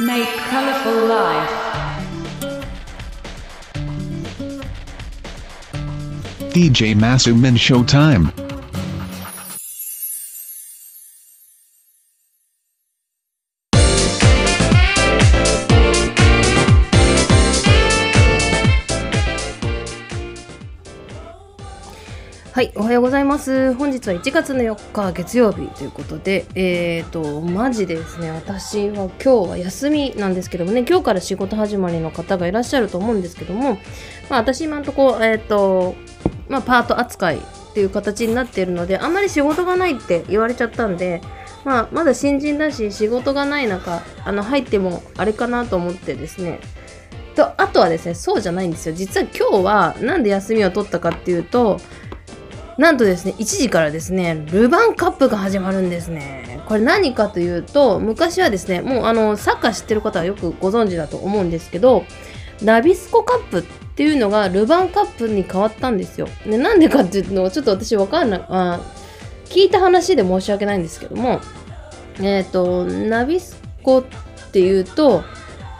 [0.00, 1.50] Make colorful life.
[6.52, 8.43] DJ Masumin Showtime.
[22.54, 23.74] はい、おはようございます。
[23.74, 33.78] 本日は1月の4日月曜日ということで、えっ、と、マジでですね、私は今日は休みなんですけどもね、今日から仕事始まりの方がいらっしゃると思うんですけども、
[34.30, 35.96] まあ私今のとこ、えっ、と、
[36.48, 37.40] まあパート扱いっ
[37.74, 41.22] ていう形になっているので、あんまり仕事がないって言われちゃったんで、
[41.64, 46.60] まあまだ新人だし仕事がない中、あの入ってもあれかなと思ってですね、
[47.34, 48.94] とあとはですね、そうじゃないんですよ。
[48.94, 51.80] 実は今日はなんで休みを取ったかっていうと、
[52.78, 56.60] なんとですね、1時からですね、ルヴァンカップが始まるんですね。
[56.66, 62.04] これ何かというと、昔はですね、もうあの、サッカー知ってる方はよくご存知だと思うんですけど、
[62.62, 66.28] ナビスコカップっていうのがルヴァンカップに変わったんですよ。
[66.44, 68.80] でなんでかっていうのはちょっと私わかんない、あ
[69.44, 71.40] 聞いた話で申し訳ないんですけども、
[72.20, 74.04] えっ、と、ナビスコっ
[74.52, 75.22] ていうと、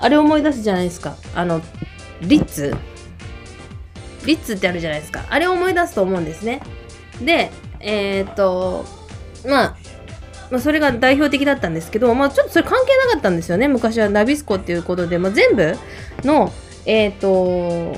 [0.00, 1.16] あれ思い出すじゃないですか。
[1.34, 1.62] あの、
[2.20, 2.74] リッツ
[4.26, 5.24] リッツってあるじゃないですか。
[5.30, 6.60] あれを思い出すと思うんですね。
[7.20, 8.84] で、えっ、と、
[9.46, 9.76] まあ、
[10.50, 13.68] まあ、それが代表的だったんですけど、まあ、ちょっとそれ関係なかったんですよね。
[13.68, 15.76] 昔はナビスコっていうことで、まあ、全部
[16.24, 16.52] の、
[16.84, 17.96] えっ、と、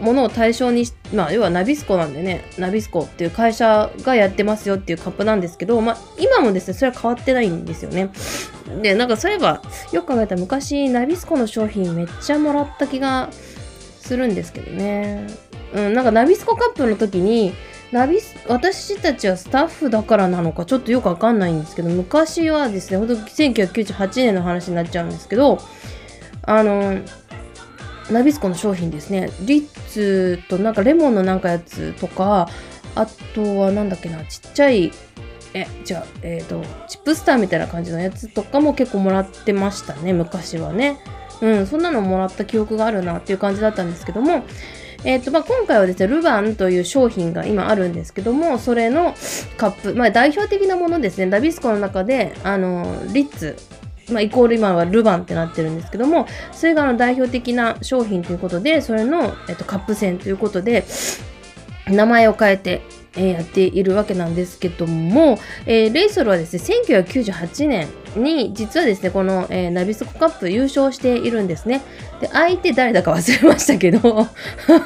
[0.00, 8.10] ものを対象にし、まあ、要はナビスコなんでね、ナビスコっていう会社がやってますよっていうカップなんですけど、まあ、今もですね、それは変わってないんですよね。
[8.82, 13.30] で、なんかそういえば、よく考えたら昔、ナビスコの商品めっちゃもらった気が
[14.00, 15.26] するんですけどね。
[15.74, 17.52] うん、なんかナビスコカップの時に、
[17.92, 25.58] ナビス私たちはスタッフだからなのかちょっとよくわかんないんですけど昔はですねほんと1998年の話になっちゃうんですけど
[26.42, 27.00] あの
[28.10, 32.48] ナビスコの商品ですねリッツとなんかレモンのなんかやつとか
[32.94, 34.92] あとはなんだっけなちっちゃい
[35.52, 41.00] え違うえっ、とチップスターみたいな感じのやつとかも結構もらってましたね昔はね。
[41.40, 44.44] うんそんなのもらった記憶があるなっていう感じだったんですけども
[45.02, 49.14] えーとまあ、今回はですね、ルヴァンという商品が今あるんですけども、それの
[49.56, 53.56] カップ、まあ、代表的なものですね、ナビスコの中で、あの、リッツ、
[54.10, 60.84] まあ、イコール今はルヴァンってなってるんですけども、それがあの代表的な商品ということで、それの、えっと、カップ線ということで、
[61.86, 62.82] 名前を変えて、
[63.16, 71.82] えーやっているわけなんですけども、えーレイソルはですね、1998年に実はですね、この、えーナビスコカップ優勝しているんですね。
[72.20, 74.26] で、相手誰だか忘れましたけど、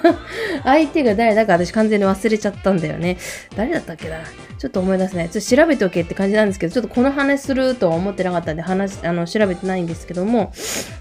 [0.65, 3.17] 相手が誰だか私完全に忘れちゃったんだよね。
[3.57, 4.19] 誰だったっけな？
[4.59, 5.29] ちょっと思い出せない。
[5.31, 10.53] ちょっと調べておけって感じなんですけど、ちょっとこの話するとは思ってなかったんで、話、あの、調べてないんですけども、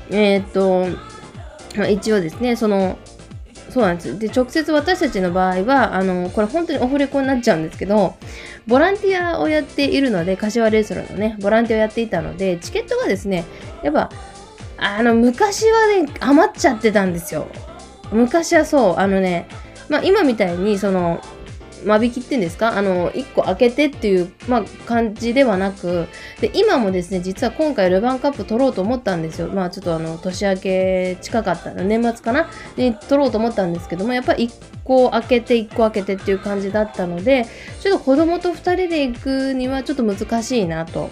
[0.09, 0.87] えーっと、
[1.77, 2.97] ま、一応ですね、その、
[3.73, 4.19] そうなんです。
[4.19, 8.13] で、直接私たちの場合は、あの、これ本当にオフレコになっちゃうんですけど、
[8.67, 13.45] ボランティアをやっているので、柏レストランのね、ボランティアをやっていたので、チケットがですね、
[13.81, 14.11] やっぱ、
[14.77, 17.47] あの、昔はね、余っちゃってたんですよ。
[18.11, 19.47] 昔はそう、あのね、
[19.89, 21.19] まあ今みたいに、その、
[21.85, 22.77] 間引きっていうんですか？
[22.77, 26.07] あの、1個開けてっていう、まあ、感じではなく、
[26.41, 29.47] で、今もですね、実は今回ルヴァンカップ取ろうと思ったんですよ。
[29.47, 32.49] まあちょっとあの、年明け近かった、年末かな？
[32.77, 34.51] に取ろうと思ったんですけども、やっぱり1
[34.83, 37.45] 個開けて1個開けてっていう感じだったので、
[37.81, 41.09] ちょっと子供と2人で行くにはちょっと難しいなと。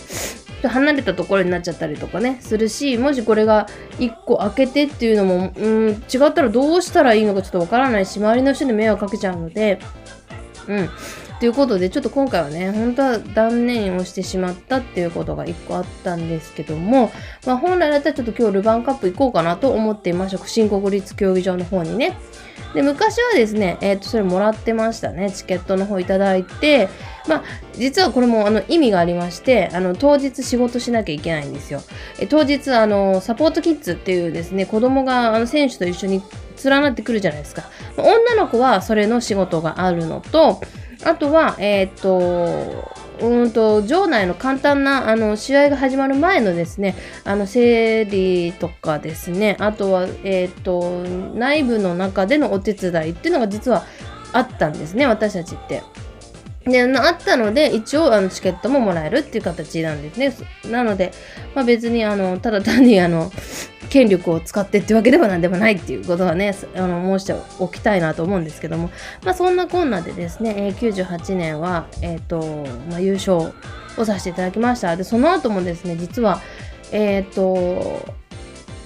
[0.63, 3.65] 離れたところになっちゃったりとかね、するし、もしこれが
[3.97, 5.93] 1個開けてっていうのも、うん、違
[6.23, 9.79] ったらどうしたらいいのかちょっとわからないし、周りの人に迷惑かけちゃうので、
[10.67, 10.89] うん。
[11.39, 17.11] ということで、ちょっと今回はね、本当は断念をしてしまったっていうことが一個あったんですけども、
[17.45, 20.47] まあ本来だったらちょっと今日ルヴァンカップ行こうかなと思っていました。
[20.47, 22.17] 新国立競技場の方にね。
[22.73, 25.31] で、昔はですね、えっ、と、それもらってましたね。
[25.31, 26.89] チケットの方いただいて、
[27.27, 27.43] まあ、
[27.73, 31.81] 実はこれもあの意味がありまして、あの、当日仕事しなきゃいけないんですよ。
[32.19, 36.21] え当日、あの、サポートキッズっていうですね、子供があの選手と一緒に
[36.63, 37.63] 連なってくるじゃないですか。
[37.97, 40.61] 女の子はそれの仕事があるのと、
[41.03, 42.91] あとは、えっ、と、
[43.21, 51.03] うんと、場内の簡単な、あの、試合が始まる前のですね、あの、整理とかですね、あとは、えっ、と、
[51.35, 53.83] 内部の中でのお手伝いっていうのが実は
[54.33, 55.83] あったんですね、私たちって。
[56.65, 60.35] で、あったので、一応、あの、チケットももらえるっていう形なんですね。
[60.69, 61.11] なので、
[61.55, 63.31] まあ別に、あの、ただ単に、あの、
[63.89, 68.91] 権力を使ってってわけではなんでもないっていうことはね、あの、申しておきたいなと思うんですけども、
[69.23, 73.37] まあそんなこんなでですね、98年は、えっ、と、まあ優勝
[73.97, 74.95] をさせていただきました。
[74.95, 76.41] で、その後もですね、実は、
[76.91, 78.20] えっ、と、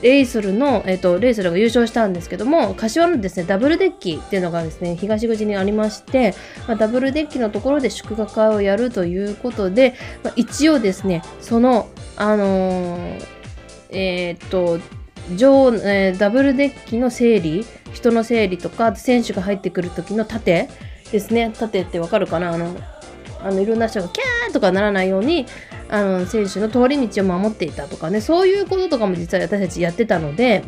[0.06, 6.36] レイソルの、えっと、レイソルが優勝したんですけども、柏のですね、ダブルデッキっていうのがですね、東口にありまして、
[6.68, 13.26] まあ、ダブルデッキのところで祝賀会をやるということで、まあ、一応ですね、その、あのー
[13.90, 14.80] えーと、
[15.36, 20.70] 上、えーダブルデッキの整理、人の整理とか、選手が入ってくる時の盾
[21.12, 22.54] ですね、盾ってわかるかな？
[22.54, 22.76] あの、
[23.42, 25.48] あのいろんな人がキャーとかならないように
[25.90, 30.64] あの選手の通り道を守っていたとかねそういうこととかも実は私たちやってたので、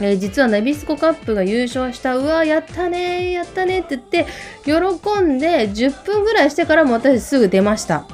[0.00, 4.26] えー実はナビスコカップが優勝したうわやったねやったねって言って
[4.64, 4.72] 喜
[5.20, 8.06] んで10分ぐらいしてからも私すぐ出ました。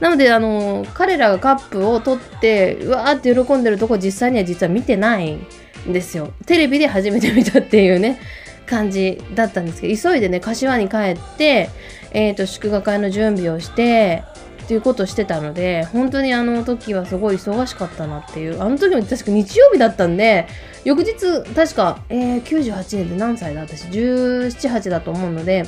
[0.00, 6.32] なのであの彼らがカップを取ってうわーって喜んでるとこ実際には実は見てないんですよ。
[6.44, 8.20] テレビで初めて見たっていうね
[8.66, 11.70] 感じだったんですけど急いでね柏に帰って、
[12.12, 14.22] えー、と祝賀会の準備をして
[14.66, 18.60] っていうことしてたので本当にあの時はすごい忙しかったなっていう。
[18.60, 20.48] あの時も確か日曜日だったんで
[20.82, 21.14] 翌日
[21.54, 25.62] 確か、えー98年で何歳だ私1718だと思うので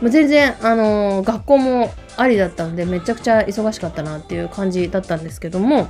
[0.00, 5.88] もう全然、あのー学校もありだったのでめちゃくちゃ忙しかったなっていう感じだったんですけども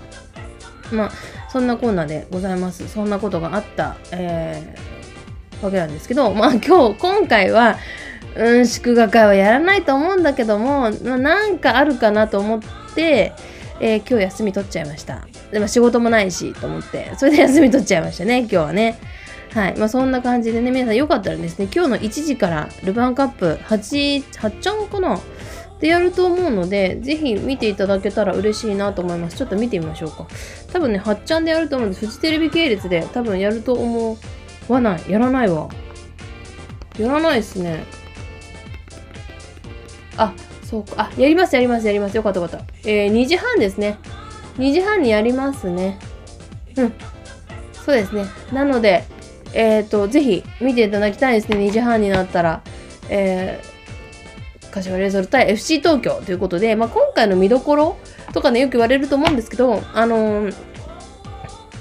[0.91, 1.11] まあ
[1.53, 2.89] そんなコーナーでございます。
[2.89, 7.79] そんなことがあった、えーわけなんですけどまあ今日今回は
[8.39, 12.61] うん祝賀会はやらないと思うんだけども、まあ、なんかあるかなと思っ
[12.95, 13.33] て、
[13.81, 15.27] えー今日休み取っちゃいました。
[15.51, 18.99] でも仕事もないしと思ってそれで休み取っちゃいましたね今日はね。
[19.53, 19.77] はい。
[19.79, 25.19] まあそんな感じでね皆さんよかったらですね今日の1時からルヴァンカップ 8, 8ちゃんかな？
[25.81, 29.37] でやると思うのでぜひ見ていただけたら嬉しいなと思います。
[29.37, 30.27] ちょっと見てみましょうか。
[30.73, 34.17] 多分ね8ちゃんでやると思うんでフジテレビ系列で多分やると思
[34.69, 35.11] わない？
[35.11, 35.69] やらないわ。
[36.99, 37.85] やらないですね。
[40.17, 40.33] あ
[40.63, 40.95] そうか。
[40.97, 42.17] あやりますやりますやります。
[42.17, 42.67] よかったよかった。
[42.85, 43.99] えー、2時半ですね。
[44.59, 45.99] 2時半にやりますね。
[46.77, 46.93] うん。
[47.73, 48.27] そうですね。
[48.53, 49.05] なので
[49.53, 51.59] えっ、とぜひ見ていただきたいですね。
[51.59, 52.63] 2時半になったら。
[53.09, 57.97] えー、柏レイソル対 FC 東京ということで、まあ、今回の見どころ
[58.33, 60.55] とかねよく言われると思うんですけどあのー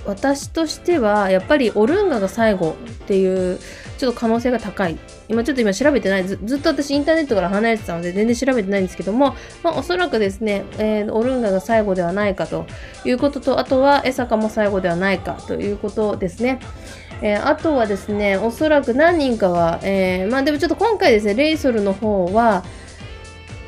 [0.05, 2.75] 私としてはやっぱりオルンガが最後っ
[3.07, 3.59] ていう
[3.97, 4.97] ちょっと可能性が高い。
[5.27, 12.66] 今ちょっと今調べてないずずっと私インターネットから離れてたので全然調べてないんですけども、まあ、おそらくですね、えーオルンガが最後ではないかと
[13.06, 16.60] いうこととあとは江坂も最後ではないかということですね。
[17.22, 22.63] えーあとはですねおそらく何人かは、えーまあでもちょっと今回ですねレイソルの方は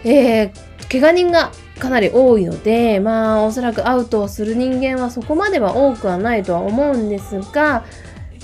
[0.04, 0.52] えー
[0.90, 7.86] 怪我人がかなり多いので、まあ、おそらくアウトをする人間はそこまでは多くはないとは思うんですが、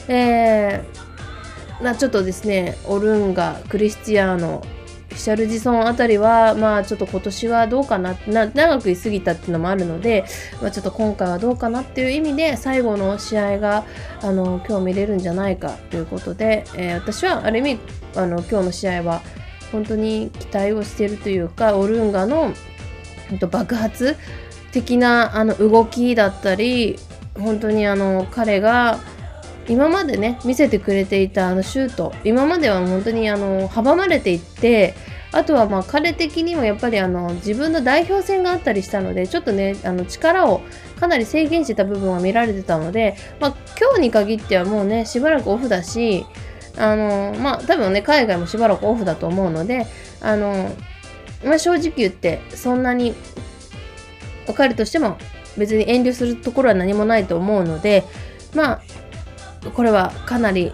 [0.08, 1.03] えー
[1.84, 4.64] まあ、ちょっとですね、オルンガ、クリスティアーノ、
[5.10, 10.24] フィシャルジソンあたりは、まあ、ちょっと今年はどうかなな、長く居すぎたっていうのもあるので、
[10.62, 13.84] まあ、ちょっと今回はどうかなっていう意味で、最後の試合が、
[14.22, 17.80] あの、今日見れるんじゃないかということで、えー私はある意味、
[18.16, 19.22] あの、今日の試合は、
[19.72, 22.54] 本当に期待をしているというか、オルンガの、
[23.30, 24.16] ほんと爆発
[24.72, 26.98] 的なあの動きだったり
[27.36, 29.00] 本当にあの彼が
[29.68, 34.94] 今までね見せてくれていたあのシュート今までは本当にあの阻まれていって
[35.32, 40.62] あとはまあ彼的にもやっぱりあの自分の代表戦があったりしたのでちょっとねあの力を
[41.00, 46.26] かなり制限してた部分は見られてたので、まあ、今日に限ってはもうねしばらくオフだし
[46.78, 49.88] あのまあ多分ね海外もしばらくオフだと思うので
[50.22, 50.72] あの
[51.44, 53.14] まあ、正直言ってそんなに
[54.56, 55.18] 彼としても
[55.58, 58.04] 別に遠慮するところは何もないと思うので
[58.56, 58.82] まあ
[59.72, 60.74] これはかなり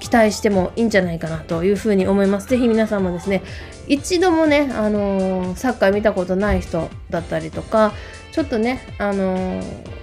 [0.00, 2.48] 期待してもいいんじゃないかなというふうに思います。
[2.48, 3.42] ぜひ皆さんもですね
[3.86, 7.92] 一度もね、あのーサッカー見たことない人だったりとか
[8.32, 9.98] ちょっとね、あのー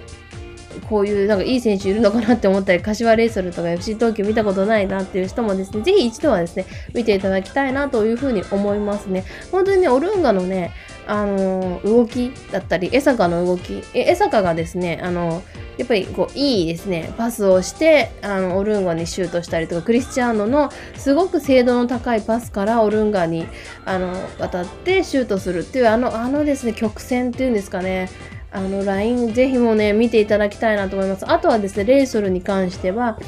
[0.90, 10.72] こういうなんかいい選手いるのかなって思ったり柏レイソルとか FC 東京見たことないなっていう人もですねぜひ一度はですね見ていただきたいなというふうに思いますね本当にねオルンガのね
[11.06, 15.42] あのー動きだったり江坂の動きえ江坂がですねあの
[15.78, 17.12] やっぱりこういいですね。
[17.18, 23.46] パスをしてあのオルンガにシュートしたりとかクリスチャーノのすごく精度の高いパスからオルンガに
[23.84, 28.08] あの渡ってシュートするっていうあのあのですね曲線っていうんですかね。
[28.52, 31.30] あのラインぜひもね見ていただきたいなと思います。
[31.30, 33.18] あとはですねレイソルに関しては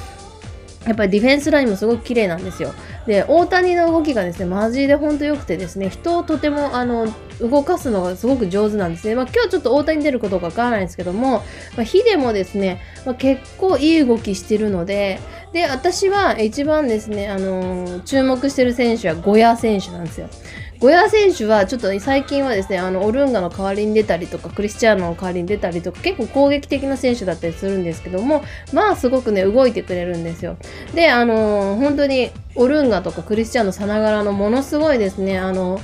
[0.86, 2.72] やっぱりディフェンスラインもすごく綺麗なんですよ。
[3.08, 7.06] で、大谷の動きがですね、マジで本当良くてですね、人をとてもあの
[7.40, 9.14] 動かすのがすごく上手なんですね。
[9.14, 11.38] まあ、今日ちょっと大谷に出ることかわからないんですけども、
[11.74, 15.20] まあ、ヒデもですね、まあ、結構いい動きしてるので、
[15.54, 20.28] で、私は一番ですね、あのー注目してる選手はゴヤ選手なんですよ。
[20.80, 30.56] ゴヤ選手はちょっと最近はですね、あの、オルンガの代わりに出たりとか、クリスチャーノの代わりに出たりとか、結構攻撃的な選手だったりするんですけども、まあすごくね、動いてくれるんですよ。
[30.94, 35.80] で、あのー本当にオルンガとかクリスチャーノさながらのものすごいですね、あの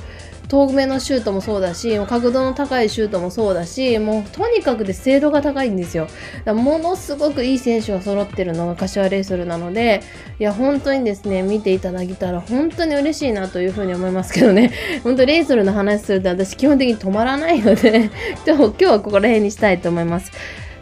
[0.48, 6.06] 遠めのシュートもそうだし、角度の高いシュートもそうだし、もうとにかくで精度が高いんですよ。
[6.44, 10.02] だものすごくいい選手が揃ってるのが柏レイソルなので、
[10.38, 14.72] いや、本当にですね、見ていただけたら本当に嬉しいなというふうに思いますけどね、
[15.02, 18.10] 本当レイソルの話すると私基本的に止まらないので、
[18.46, 20.30] 今日はここら辺にしたいと思います。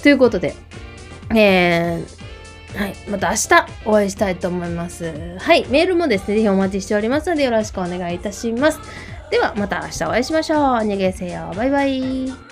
[0.03, 0.55] ということで、
[1.35, 2.23] えー
[2.77, 2.95] はい。
[3.09, 5.13] また明日お会いしたいと思います。
[5.39, 5.67] はい。
[5.69, 8.81] メールもですね、ぜひお待ちしておりますのでよろしくお願いいたします。
[9.33, 10.59] ではまた明日お会いしましょう。
[10.59, 11.51] 逃げせよ。
[11.57, 12.52] バイバイ。